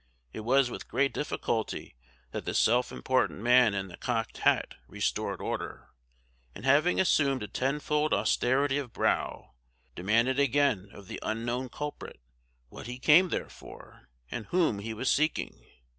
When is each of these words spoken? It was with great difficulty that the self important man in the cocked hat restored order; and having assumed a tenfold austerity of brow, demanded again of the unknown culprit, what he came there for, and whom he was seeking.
It 0.33 0.39
was 0.39 0.71
with 0.71 0.87
great 0.87 1.13
difficulty 1.13 1.95
that 2.31 2.43
the 2.45 2.55
self 2.55 2.91
important 2.91 3.39
man 3.41 3.75
in 3.75 3.87
the 3.87 3.97
cocked 3.97 4.39
hat 4.39 4.73
restored 4.87 5.39
order; 5.39 5.89
and 6.55 6.65
having 6.65 6.99
assumed 6.99 7.43
a 7.43 7.47
tenfold 7.47 8.11
austerity 8.11 8.79
of 8.79 8.93
brow, 8.93 9.53
demanded 9.93 10.39
again 10.39 10.89
of 10.91 11.07
the 11.07 11.19
unknown 11.21 11.69
culprit, 11.69 12.19
what 12.69 12.87
he 12.87 12.97
came 12.97 13.29
there 13.29 13.45
for, 13.47 14.09
and 14.31 14.47
whom 14.47 14.79
he 14.79 14.91
was 14.91 15.07
seeking. 15.11 15.67